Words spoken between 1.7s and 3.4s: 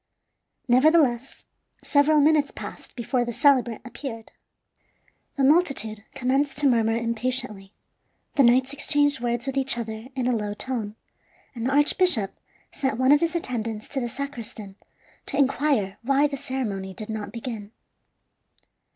several minutes passed before the